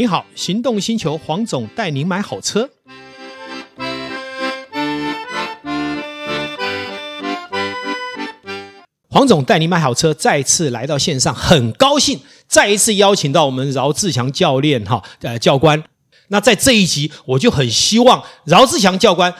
[0.00, 2.70] 你好，行动星球黄总带您买好车。
[9.10, 12.18] 黄总带您买好车，再次来到线上，很高兴
[12.48, 15.84] 再一次邀请到我们饶志强教练哈，呃，教官。
[16.28, 19.34] 那在这一集，我就很希望饶志强教官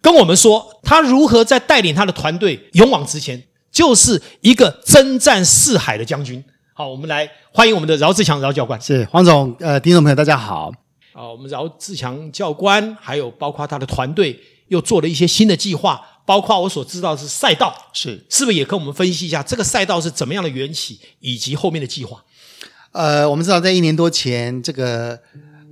[0.00, 3.40] 跟我们说，他如何在带领他的团队勇往直前，
[3.70, 6.42] 就是一个征战四海的将军。
[6.80, 8.80] 好，我们来欢迎我们的饶志强饶教官。
[8.80, 10.72] 是黄总，呃，听众朋友大家好。
[11.12, 22.24] 啊，我们饶志强教官，还有包括他的团队，又做了一些新的计划，包括我所知道的是赛道，是是不是也跟我们分析一下这个赛道是怎么样的缘起，以及后面的计划？
[22.92, 25.20] 呃，我们知道在一年多前，这个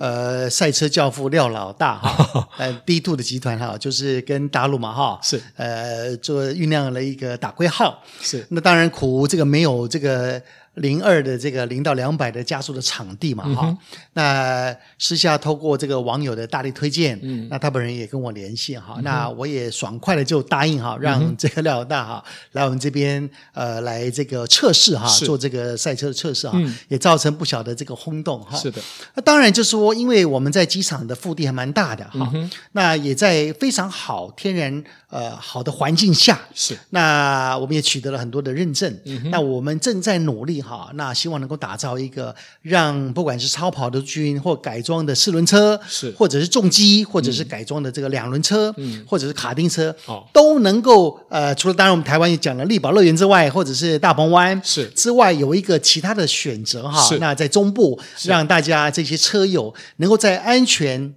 [0.00, 10.42] 呃赛车教父廖老大哈， 呃 D Two 的集团哈，就是跟大陆嘛哈，是呃做酝酿了一个打龟号，是那当然苦无这个没有这个。
[10.76, 13.78] 零二的这个零到两百的加速的场地嘛，哈、嗯，
[14.12, 28.54] 那私下透过这个网友的大力推荐，嗯，那他本人也跟我联系哈、嗯，那我也爽快的就答应哈，让这个廖老大哈来我们这边呃来这个测试哈，做这个赛车的测试哈、嗯，也造成不小的这个轰动哈。
[28.58, 28.82] 是的，
[29.14, 40.62] 那当然就是说，因为我们在机场的腹地还蛮大的哈、嗯，那也在非常好天然呃好的环境下，是，那我们也取得了很多的认证，嗯、那我们正在努力。
[40.66, 46.10] 好，那希望能够打造一个让不管是超跑的军或改装的四轮车，是。
[46.18, 54.86] 或者是重机，或者是改装的这个两轮车，嗯，或者是卡丁车，哦，都能够呃，除了当然我们台湾也讲了力宝乐园之外，或者是大鹏湾是。
[54.88, 57.16] 之外，有一个其他的选择哈。
[57.20, 61.14] 那在中部，让大家这些车友能够在安全。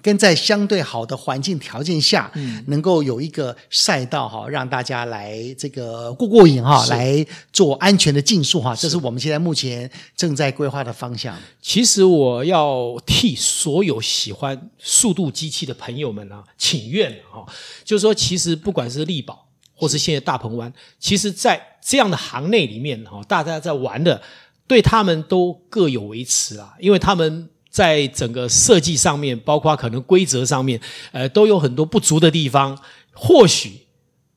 [0.00, 11.36] 跟在相对好的环境条件下，嗯，能够有一个赛道哈，让大家来这个过过瘾哈，来做安全的竞速哈，这是我们现在目前正在规划的方向。
[11.60, 17.44] 其实我要替所有喜欢速度机器的朋友们啊，请愿哈，
[17.84, 24.22] 就是说，其实不管是力宝或是现在大鹏湾，其实在这样的行内里面哈，大家在玩的，
[24.66, 27.48] 对他们都各有维持啊，因为他们。
[27.70, 30.80] 在整个设计上面，包括可能规则上面，
[31.12, 32.78] 呃，都有很多不足的地方。
[33.12, 33.72] 或许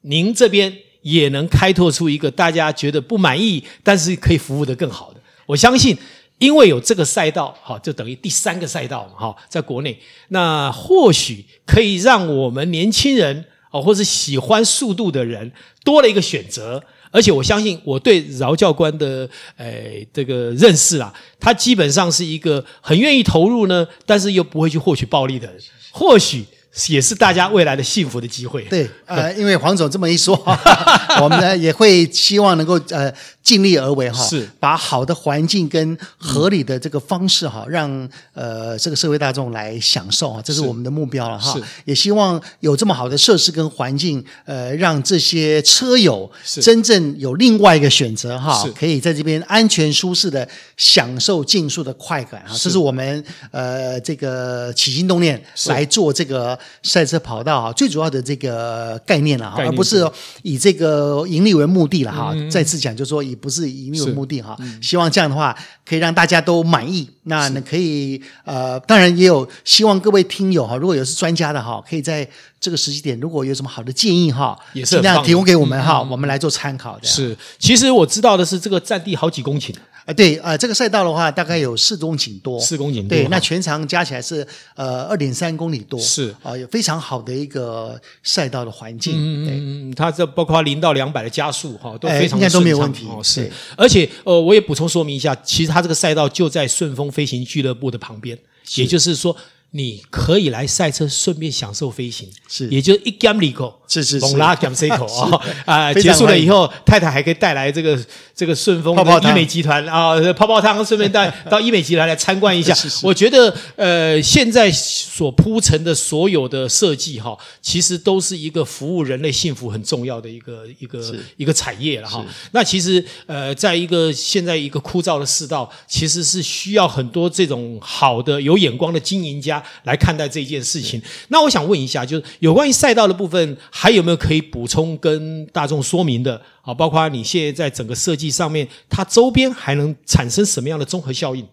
[0.02, 5.20] 您这边也能开拓出一个大家觉得不满意，但是可以服务的更好的。
[5.46, 5.98] 我相信，
[6.40, 10.00] 因为有这个赛道，哈，就等于第三个赛道嘛，哈，在国内，
[10.30, 15.52] 那或许可以让我们年轻人，哦，或是喜欢速度的人
[15.84, 16.84] 多了一个选择。
[17.10, 25.58] 而且我相信我对饶教官的诶、呃、这个认识啊，他基本上是一个很愿意投入呢，但是又不会去获取暴利的人，
[25.92, 26.46] 或许。
[26.88, 28.64] 也是大家未来的幸福的机会。
[28.64, 30.34] 对，呃，因为黄总这么一说，
[31.22, 41.52] 我们呢也会希望能够呃尽力而为哈，是把好的环境跟合理的这个方式哈，让呃这个社会大众来享受啊，这是我们的目标了哈。
[41.54, 52.56] 是，也希望有这么好的设施跟环境，呃，让这些车友真正有另外一个选择哈，可以在这边安全舒适的享受竞速的快感啊。
[52.58, 53.22] 这是我们
[53.52, 56.58] 呃这个起心动念来做这个。
[56.84, 60.10] 赛车跑道哈，最主要的这个概念了哈，而不是
[60.44, 62.34] 以这个盈利为目的了哈。
[62.50, 64.58] 再次讲，就是说以不是以盈利为目的哈。
[64.82, 65.56] 希望这样的话
[65.86, 67.10] 可以让大家都满意。
[67.24, 72.28] 那呢，可以呃，当然也有希望各位听友哈，如果有是专家的哈，可以在
[72.60, 77.08] 这个时机点，如果有什么好的建议哈，也是尽量提供给我们哈，我们来做参考的。
[77.08, 79.72] 是，其实我知道的是，这个占地好几公顷。
[80.06, 84.46] 啊，对，呃，这个赛道的话，大概有四公顷多，四公顷多，对，那全长加起来是
[84.76, 98.38] 呃二点三公里多，是啊，有非常好的一个赛道的环境，嗯嗯嗯，它这包括零到两百的加速哈，都非常应该都没有问题，哦，是，而且呃，我也补充说明一下，其实它这个赛道就在顺风飞行俱乐部的旁边，
[98.76, 99.36] 也就是说。
[99.74, 105.94] 你可以来赛车，顺便享受飞行，是，也就一 gam 里口，是是是，猛拉 gam 塞口啊啊！
[106.02, 108.00] 结束了以后，太太还可以带来这个
[108.34, 112.74] 这个顺丰的医美集团啊，泡泡汤，顺便带到医美集团来参观一下。
[113.04, 122.26] 我觉得呃，现在所铺陈的所有的设计哈，其实都是一个服务人类幸福很重要的一个一个一个产业了哈。
[122.52, 129.62] 那其实呃，在一个现在一个枯燥的世道，其实是需要很多这种好的有眼光的经营家。
[129.84, 136.40] 来看待这件事情，那我想问一下，就是有关于赛道的部分，还有没有可以补充跟大众说明的？
[136.62, 141.44] 啊，包括你现在在整个设计上面，它周边还能产生什么样的综合效应？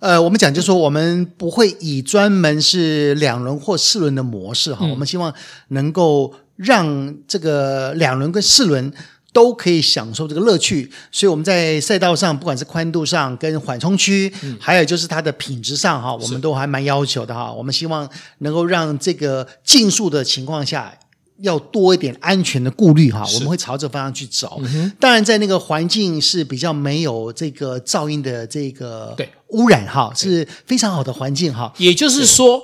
[0.00, 5.32] 呃，我们讲就是说，我们不会以专门是两轮或四轮的模式哈、嗯，我们希望
[5.68, 8.92] 能够让这个两轮跟四轮。
[9.30, 17.52] 都可以享受这个乐趣，所以我们在赛道上，不管是宽度上跟缓冲区，嗯、还有就是它的品质上哈，我们都还蛮要求的哈。
[17.52, 18.08] 我们希望
[18.38, 20.92] 能够让这个竞速的情况下，
[21.42, 23.24] 要多一点安全的顾虑哈。
[23.34, 24.60] 我们会朝这方向去走。
[24.64, 31.72] 嗯、当然，在那个环境是比较没有这个噪音的这个对污染哈，是非常好的环境哈。
[31.78, 32.62] 也就是说。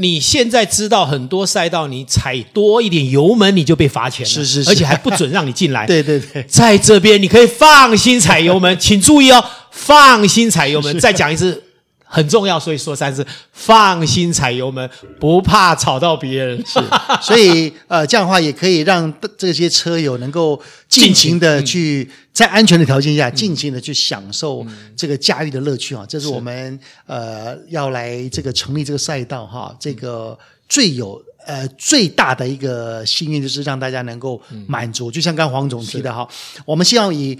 [0.00, 5.84] 你现在知道很多赛道，你踩多一点油门你就被罚钱了，是是是，而且还不准让你进来。
[5.88, 11.00] 对对对，在这边你可以放心踩油门，请注意哦，放心踩油门。
[11.00, 11.64] 再讲一次。
[12.10, 14.88] 很重要，所以说三次，放心踩油门，
[15.20, 16.56] 不怕吵到别人。
[16.66, 16.80] 是，
[17.20, 20.58] 所以呃，这样的话也可以让这些车友能够
[20.88, 24.66] 尽情的去、嗯、在安全的条件下，尽情的去享受
[24.96, 26.06] 这个驾驭的乐趣啊！
[26.08, 35.10] 这是我们呃要来这个成立这个赛道哈，这个最有呃最大的一个心愿就是让大家能够满足。
[35.10, 36.26] 就像刚黄总提的哈，
[36.64, 37.38] 我们希望以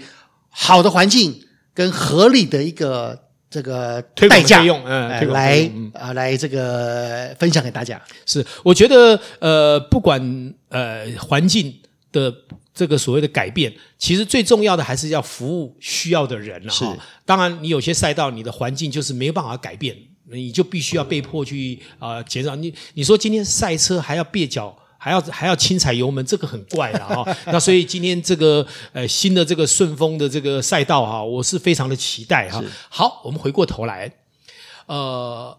[0.51, 1.41] 好的环境
[1.73, 3.19] 跟合理的一个。
[3.49, 5.63] 这个代价用，嗯，来
[5.93, 7.99] 啊、呃，来这个分享给大家。
[8.25, 11.73] 是，我觉得呃，不管呃环境
[12.11, 12.33] 的
[12.73, 19.97] 这个所谓的改变，其实最重要的还是要服务需要的人了当然你有些赛道，你的环境就是没有办法改变，
[20.29, 22.55] 你就必须要被迫去啊、呃、减少。
[22.55, 24.77] 你你说今天赛车还要蹩脚。
[25.01, 27.37] 还要还要轻踩油门，这个很怪的哈、哦。
[27.47, 32.61] 那所以今天这个呃新的这个顺风的这个赛道哈，我是非常的期待哈。
[32.89, 34.11] 好，我们回过头来，
[34.87, 35.57] 呃，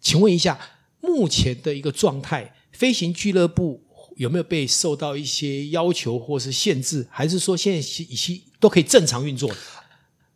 [0.00, 0.58] 请问一下，
[1.00, 3.84] 目前的一个状态，飞行俱乐部
[4.16, 9.48] 有没有被受到一些要求或是限制，还是说现在已经都可以正常运作？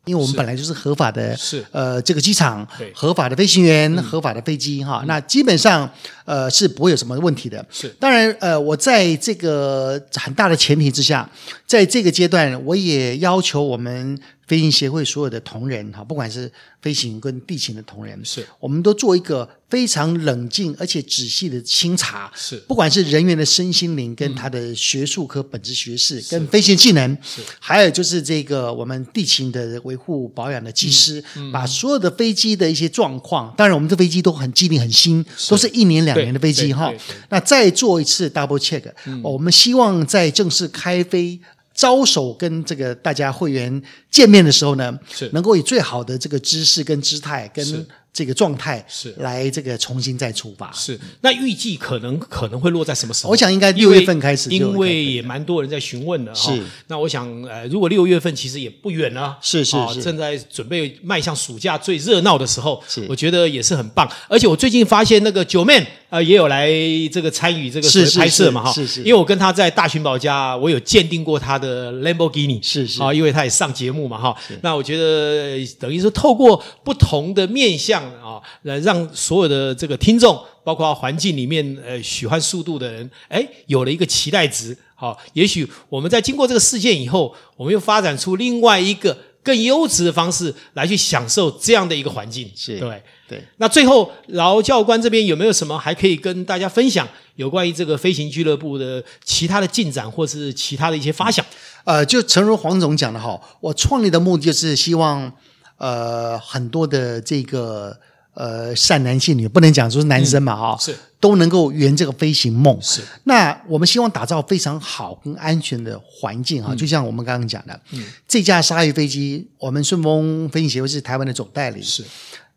[0.06, 1.64] 因为我们本来就是合法的，是。
[1.72, 5.88] 呃这个机场，合法的飞行员，嗯、合法的飞机哈，那基本上
[6.24, 7.64] 呃是不会有什么问题的。
[7.70, 11.28] 是，当然呃我在这个很大的前提之下，
[11.66, 14.18] 在这个阶段，我也要求我们。
[14.46, 16.50] 飞行协会所有的同仁哈，不管是
[16.80, 31.22] 飞行跟地勤的同仁，是，我们都做一个非常冷静而且仔细的清查，是，不管是人员的身心灵跟他的学术科本质学士跟飞行技能，是，还有就是这个我们地勤的维护保养的技师，
[31.52, 36.92] 把所有的飞机的一些状况，当然我们这飞机都很机灵很新，都是一年两年的飞机哈，
[37.30, 38.84] 那再做一次 double check，
[39.24, 41.40] 我们希望在正式开飞。
[41.76, 43.80] 招手跟这个大家会员
[44.10, 47.86] 见面的时候呢，是能够以最好的这个姿势跟姿态跟。
[48.16, 53.30] 这个状态是来这个重新再出发是，那预计可能可能会落在什么时候？
[53.30, 56.50] 我想应该六月份开始，因为也蛮多人在询问的哈。
[56.50, 64.10] 是，那我想呃，如果六月份其实也不远了，是是是，正在准备迈向暑假最热闹的时候，是，我觉得也是很棒。
[64.30, 66.68] 而且我最近发现那个九 man 呃也有来
[67.12, 74.36] 这个参与这个拍摄嘛哈，是是，因为我跟他在大寻宝家，我有鉴定过他的 Lamborghini，是是啊，因为他也上节目嘛哈。
[74.62, 78.02] 那我觉得等于是透过不同的面向。
[78.26, 84.76] 啊，来让所有的这个听众，包括环境里面呃喜欢速度的人，哎，有了一个期待值。
[84.94, 89.16] 好，也许我们在经过这个事件以后，我们又发展出另外一个
[89.46, 92.50] 更优质的方式来去享受这样的一个环境。
[92.56, 93.44] 是，对对。
[93.58, 97.06] 那最后，劳教官这边有没有什么还可以跟大家分享
[97.36, 101.46] 有关于这个飞行俱乐部的其他的进展，或是其他的一些发想？
[101.84, 105.32] 呃，就诚如黄总讲的哈，我创立的目的就是希望
[105.78, 107.96] 呃很多的这个。
[108.36, 112.78] 呃，善男信女不能讲说是男生嘛，哈、嗯，是都能够圆这个飞行梦。
[112.82, 122.04] 是，那我们希望打造非常好跟安全的环境哈，嗯、就像我们刚刚讲的，嗯，这架鲨鱼飞机，我们顺丰飞行协会是台湾的总代理，是。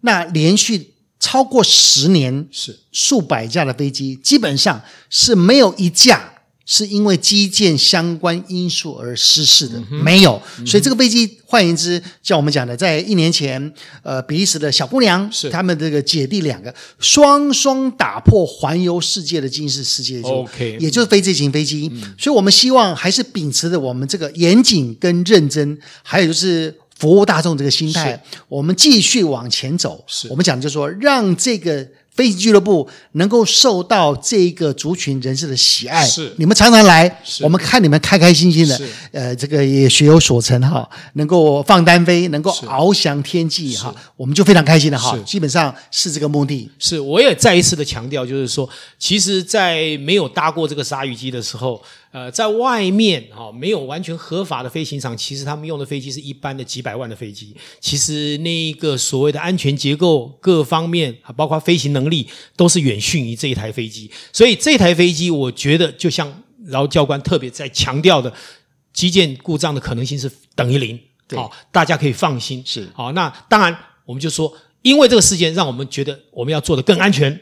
[0.01, 6.33] 那连续超过十年，是数百架的飞机，基本上是没有一架。
[6.71, 13.73] 是因为基建相关因素而失事的，嗯、没有，所以这个飞机，换言之，像我们讲的，在一年前，
[14.03, 15.49] 呃，比利时的小姑娘，是。
[15.49, 30.03] 他们这个姐弟两个双双打破环游世界的吉尼斯世界纪录，OK，也就是飞这型飞机，嗯、所以我们希望还是秉持着我们这个严谨跟认真，还有就是服务大众这个心态，我们继续往前走。
[30.05, 30.27] 是。
[30.29, 31.87] 我们讲就是说，让这个。
[32.19, 37.09] 飞行俱乐部能够受到这一个族群人士的喜爱，是你们常常来，
[37.39, 38.81] 我们看你们开开心心的，
[39.13, 45.17] 呃，这个也学有所成哈，能够放单飞，能够翱翔天际哈，我们就非常开心的哈。
[45.25, 46.69] 基本上是这个目的。
[46.77, 51.81] 是，我也再一次的强调，就是说，其实，在没有搭过这个鲨鱼机的时候。
[52.11, 57.55] 呃，在外面哈、哦，没有完全合法的飞行场，其实他们用的飞机是一般的几百万的飞机。
[57.79, 64.09] 其实那一个所谓的安全结构各方面，包括飞行能力，都是远逊于这一台飞机。
[64.33, 68.33] 所以这台飞机，我觉得就像饶教官特别在强调的。
[68.91, 70.99] 机件故障的可能性是等于零。
[71.29, 72.61] 好、哦，大家可以放心。
[72.65, 74.51] 是好、哦，那当然我们就说，
[74.81, 77.39] 因为这个事件，让我们觉得我们要做的更安全、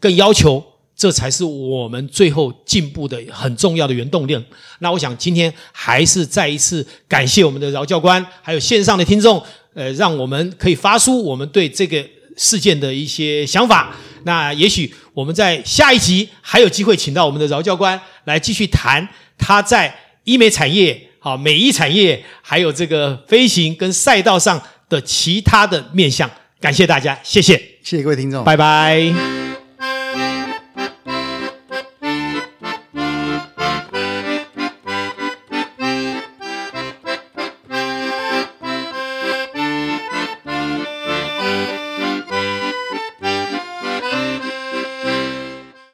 [0.00, 0.64] 更要求。
[0.96, 4.36] 这才是我们最后进步的很重要的原动力。
[4.78, 9.42] 那我想今天还是再一次感谢我们的饶教官，还有线上的听众，
[9.74, 12.02] 呃，让我们可以发出我们对这个
[12.36, 13.94] 事件的一些想法。
[14.24, 19.06] 那也许我们在下一集还有机会请到我们的饶教官来继续谈
[19.38, 26.28] 他在医美产业、好美医产业，还有这个飞行跟赛道上的其他的面向。
[26.58, 29.35] 感谢大家，谢谢，谢谢各位听众，拜拜。